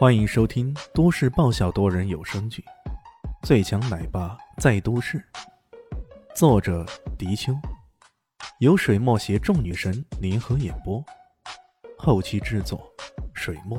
[0.00, 2.64] 欢迎收听都市爆笑多人有声剧
[3.46, 5.18] 《最强奶爸在都市》，
[6.34, 6.86] 作者：
[7.18, 7.52] 迪秋，
[8.60, 11.04] 由水墨携众女神联合演播，
[11.98, 12.90] 后期制作：
[13.34, 13.78] 水墨。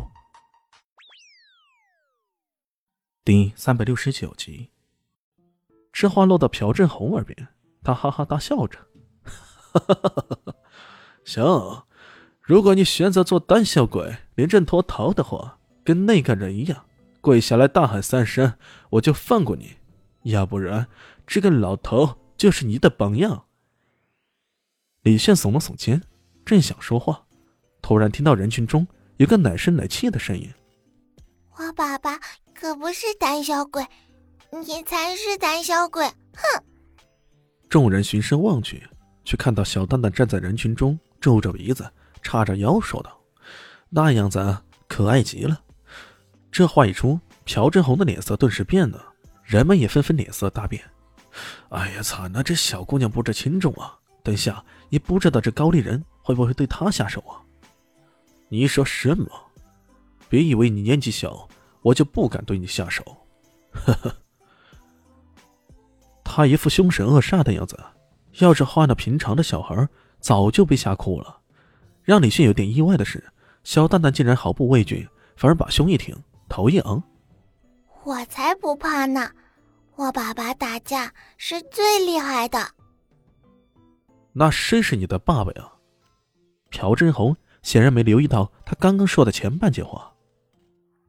[3.26, 4.70] 第三百六十九集，
[5.92, 7.48] 这话落到朴振宏耳边，
[7.84, 8.78] 他哈哈大笑着
[9.26, 10.56] ：“哈哈哈哈哈！
[11.26, 11.84] 行，
[12.40, 15.58] 如果你选择做胆小鬼，临阵脱逃的话。”
[15.92, 16.86] 跟那个人一样，
[17.20, 18.54] 跪下来大喊三声，
[18.92, 19.76] 我就放过你；
[20.24, 20.88] 要不然，
[21.28, 23.44] 这个老头就是你的榜样。
[25.02, 26.02] 李炫耸了耸肩，
[26.46, 27.26] 正想说话，
[27.82, 28.88] 突然听到人群中
[29.18, 30.50] 有个奶声奶气的声音
[31.58, 32.18] ：“我爸爸
[32.54, 33.86] 可不是胆小鬼，
[34.50, 36.64] 你才是胆小鬼！”哼！
[37.68, 38.82] 众人循声望去，
[39.26, 41.86] 却看到小蛋蛋站在人群中，皱着鼻子，
[42.22, 43.20] 叉着腰说道
[43.92, 45.60] ：“那样子可爱极了。”
[46.52, 49.02] 这话一出，朴振宏的脸色顿时变了，
[49.44, 50.84] 人们也纷纷脸色大变。
[51.70, 52.44] 哎呀，惨了！
[52.44, 53.98] 这小姑娘不知轻重啊！
[54.22, 57.40] 等下也不知道这高丽人会不会对她下手啊？
[58.50, 59.28] 你说什么？
[60.28, 61.48] 别以为你年纪小，
[61.82, 63.04] 我就不敢对你下手。
[63.72, 64.14] 呵呵。
[66.24, 67.80] 他一副凶神恶煞的样子，
[68.40, 69.88] 要是换了平常的小孩，
[70.20, 71.40] 早就被吓哭了。
[72.04, 73.24] 让李迅有点意外的是，
[73.64, 76.14] 小蛋蛋竟然毫不畏惧，反而把胸一挺。
[76.52, 77.02] 头一昂，
[78.04, 79.32] 我才不怕呢！
[79.96, 82.60] 我爸爸打架是最厉害的。
[84.34, 85.72] 那谁是你的爸爸呀？
[86.70, 90.14] 朴真红显然没留意到他刚刚说的前半句话。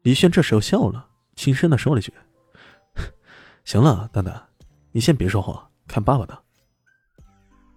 [0.03, 2.15] 李轩这时候笑了，轻声的说了句
[3.67, 4.49] ：“行了，蛋蛋，
[4.93, 6.41] 你先别说话，看爸爸的。”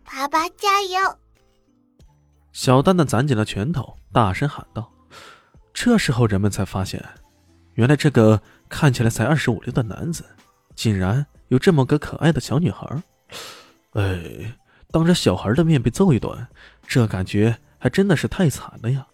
[0.05, 1.17] 爸爸加油！
[2.52, 4.91] 小蛋蛋攒紧了拳头，大声喊道。
[5.73, 7.03] 这时候人们才发现。
[7.75, 10.25] 原来这个看起来才二十五六的男子，
[10.75, 13.03] 竟然有这么个可爱的小女孩。
[13.91, 14.57] 哎，
[14.91, 16.47] 当着小孩的面被揍一顿，
[16.88, 19.07] 这感觉还真的是太惨了呀！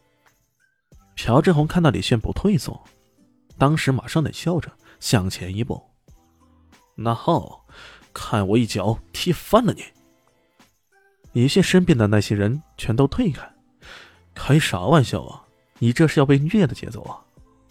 [1.16, 2.84] 朴志宏看到李炫不退缩，
[3.58, 5.84] 当时马上得笑着向前一步。
[6.96, 7.66] 那好，
[8.14, 9.84] 看我一脚踢翻了你！
[11.34, 13.52] 李炫身边的那些人全都退开，
[14.36, 15.46] 开啥玩笑啊？
[15.80, 17.22] 你这是要被虐的节奏啊！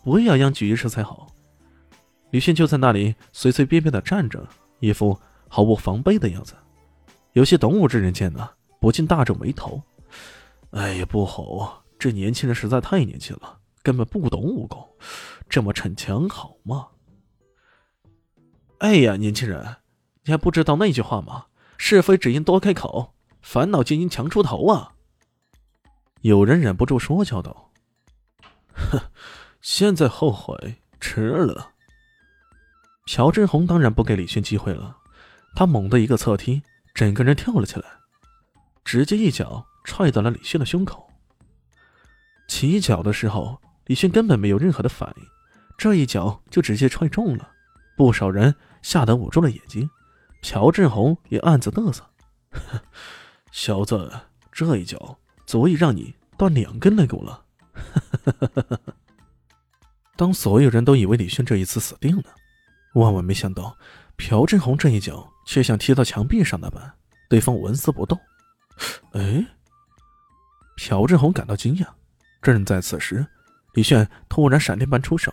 [0.02, 1.26] 不要扬举一时才好。
[2.30, 4.46] 李迅就在那里随随便便的站着，
[4.78, 5.18] 一副
[5.48, 6.54] 毫无防备的样子。
[7.32, 9.82] 有些懂武之人见了，不禁大皱眉头。
[10.70, 14.88] 哎呀，不好，这年轻人实在太年轻了，根本不懂武功，
[15.48, 16.88] 这么逞强好吗？
[18.78, 19.76] 哎呀，年轻人，
[20.24, 21.46] 你还不知道那句话吗？
[21.76, 24.92] 是非只因多开口，烦恼皆因强出头啊！
[26.20, 27.72] 有人忍不住说教道
[28.72, 29.00] ：“哼。”
[29.60, 31.72] 现在后悔迟了。
[33.06, 34.96] 朴振宏当然不给李迅机会了，
[35.54, 36.62] 他猛地一个侧踢，
[36.94, 37.86] 整个人跳了起来，
[38.84, 41.10] 直接一脚踹到了李迅的胸口。
[42.48, 45.24] 起脚的时候，李迅根本没有任何的反应，
[45.76, 47.50] 这一脚就直接踹中了，
[47.96, 49.88] 不少人吓得捂住了眼睛。
[50.42, 52.02] 朴振宏也暗自嘚瑟
[53.52, 54.10] ：“小子，
[54.50, 57.44] 这一脚足以让你断两根肋骨了。”
[60.20, 62.24] 当所有人都以为李轩这一次死定了，
[62.92, 63.74] 万万没想到，
[64.16, 66.92] 朴振宏这一脚却像踢到墙壁上那般，
[67.30, 68.20] 对方纹丝不动。
[69.12, 69.42] 哎，
[70.76, 71.86] 朴振宏感到惊讶。
[72.42, 73.26] 正在此时，
[73.72, 75.32] 李炫突然闪电般出手，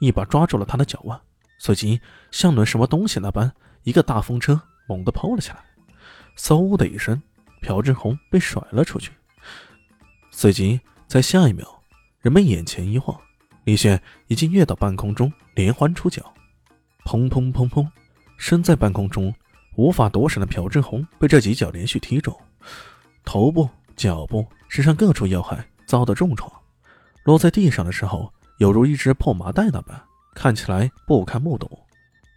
[0.00, 1.18] 一把抓住了他的脚腕，
[1.58, 1.98] 随即
[2.30, 3.50] 像抡什么东西那般，
[3.84, 5.64] 一个大风车猛地抛了起来。
[6.36, 7.22] 嗖的一声，
[7.62, 9.12] 朴振宏被甩了出去。
[10.30, 11.82] 随即在下一秒，
[12.20, 13.18] 人们眼前一晃。
[13.66, 16.32] 李炫已经跃到半空中，连环出脚，
[17.04, 17.84] 砰砰砰砰！
[18.38, 19.34] 身在半空中
[19.74, 22.32] 无法躲闪的朴振宏被这几脚连续踢中，
[23.24, 26.48] 头部、脚部、身上各处要害遭到重创，
[27.24, 30.00] 落在地上的时候犹如一只破麻袋那般，
[30.32, 31.68] 看起来不堪目睹。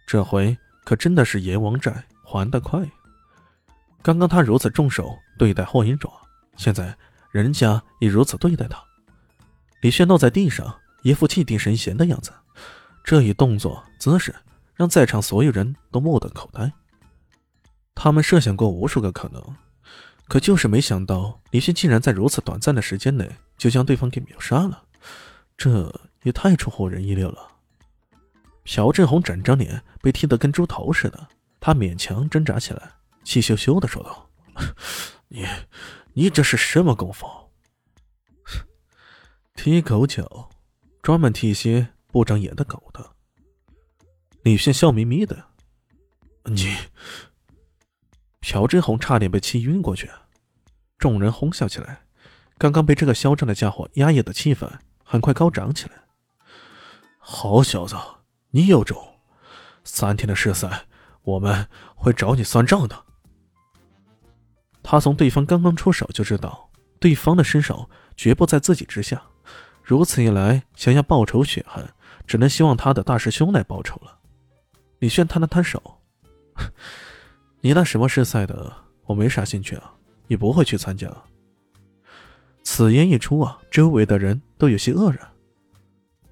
[0.08, 2.84] 这回可真的是阎王债还得快。
[4.02, 6.10] 刚刚他如此重手对待霍银爪，
[6.56, 6.92] 现在
[7.30, 8.82] 人家也如此对待他。
[9.80, 10.76] 李炫落在地上。
[11.02, 12.32] 一副气定神闲的样子，
[13.02, 14.34] 这一动作姿势
[14.74, 16.70] 让在场所有人都目瞪口呆。
[17.94, 19.42] 他们设想过无数个可能，
[20.28, 24.84] 可就是没想到李迅竟然在如此短暂的时间内就将对方给秒杀了，
[25.56, 25.92] 这
[26.22, 27.48] 也太出乎人意料了。
[28.64, 32.90] 朴振宏整张脸被踢得跟猪头似的，他勉强挣扎起来，
[33.24, 34.30] 气羞羞的说道
[35.28, 35.46] ：“你，
[36.12, 37.26] 你这是什么功夫？
[39.56, 40.50] 踢狗脚。”
[41.02, 43.10] 专门踢一些不长眼的狗的。
[44.42, 45.46] 李炫笑眯眯的
[46.44, 46.76] ：“你……”
[48.40, 50.10] 朴真红差点被气晕过去。
[50.98, 52.02] 众人哄笑起来。
[52.58, 54.70] 刚刚被这个嚣张的家伙压抑的气氛，
[55.02, 55.92] 很快高涨起来。
[57.18, 57.96] 好小子，
[58.50, 59.14] 你有种！
[59.82, 60.84] 三天的试赛，
[61.22, 63.04] 我们会找你算账的。
[64.82, 69.22] 他从对方刚刚出手就知道，对方的身手绝不在自己之下。
[69.90, 71.84] 如此一来，想要报仇雪恨，
[72.24, 74.20] 只能希望他的大师兄来报仇了。
[75.00, 75.82] 李炫摊了摊手
[77.60, 78.72] ：“你那什么试赛的，
[79.06, 79.92] 我没啥兴趣啊，
[80.28, 81.12] 也不会去参加。”
[82.62, 85.28] 此言一出啊，周围的人都有些愕然。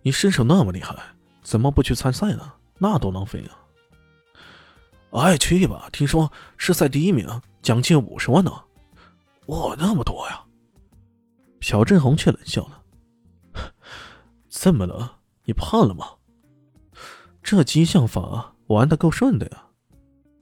[0.02, 0.94] 你身手那么厉害，
[1.42, 2.52] 怎么不去参赛呢？
[2.78, 3.44] 那多浪费
[5.10, 5.18] 啊！
[5.20, 5.88] 哎，去吧！
[5.90, 7.28] 听说试赛第一名
[7.60, 8.52] 奖金五十万呢。
[9.46, 10.44] 哇，那么多呀！
[11.58, 12.80] 朴振宏却冷笑了
[14.60, 15.18] ：“怎么了？
[15.44, 16.04] 你怕了吗？”
[17.44, 19.66] 这激将法玩的够顺的呀！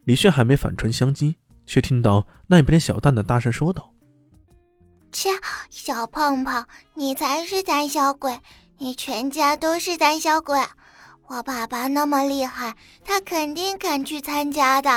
[0.05, 1.35] 李炫还没反唇相讥，
[1.67, 3.93] 却听到那边小蛋蛋大声说道。
[5.13, 5.29] 切，
[5.69, 8.41] 小胖胖，你才是胆小鬼！
[8.79, 10.59] 你全家都是胆小鬼！
[11.27, 12.75] 我爸爸那么厉害，
[13.05, 14.91] 他肯定敢去参加的。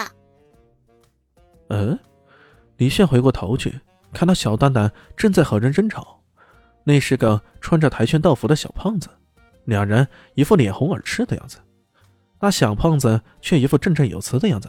[1.69, 2.00] 嗯，
[2.77, 3.81] 李炫回过头去，
[4.13, 6.19] 看到小蛋蛋正在和人争吵，
[6.89, 9.09] 那是个穿着跆拳道服的小胖子，
[9.65, 11.59] 两人一副脸红耳赤的样子，
[12.39, 14.68] 那小胖子却一副振振有词的样子。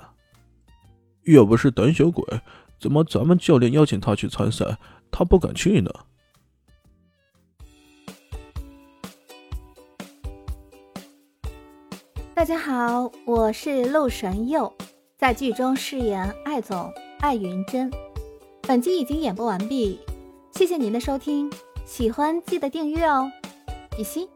[1.22, 2.22] 又不是胆小鬼，
[2.78, 4.76] 怎么咱们教练邀请他去参赛？
[5.11, 5.90] 他不敢去呢。
[12.34, 14.70] 大家好，我是陆神佑，
[15.16, 17.90] 在剧中饰演艾总艾云珍。
[18.69, 19.99] 本集已经演播完毕，
[20.52, 21.50] 谢谢您的收听，
[21.90, 23.28] 喜欢记得订阅哦，
[23.96, 24.28] 比心。